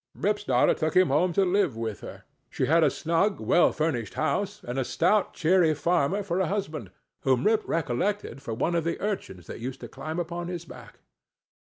Rip's 0.15 0.43
daughter 0.45 0.73
took 0.73 0.95
him 0.95 1.09
home 1.09 1.31
to 1.33 1.45
live 1.45 1.77
with 1.77 1.99
her; 1.99 2.23
she 2.49 2.65
had 2.65 2.83
a 2.83 2.89
snug, 2.89 3.39
well 3.39 3.71
furnished 3.71 4.15
house, 4.15 4.63
and 4.63 4.79
a 4.79 4.83
stout 4.83 5.35
cheery 5.35 5.75
farmer 5.75 6.23
for 6.23 6.39
a 6.39 6.47
husband, 6.47 6.89
whom 7.21 7.43
Rip 7.43 7.61
recollected 7.67 8.41
for 8.41 8.55
one 8.55 8.73
of 8.73 8.83
the 8.83 8.99
urchins 8.99 9.45
that 9.45 9.59
used 9.59 9.79
to 9.81 9.87
climb 9.87 10.17
upon 10.19 10.47
his 10.47 10.65
back. 10.65 11.01